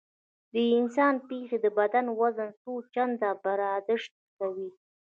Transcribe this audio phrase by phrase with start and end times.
[0.53, 4.69] د انسان پښې د بدن وزن څو چنده برداشت کوي.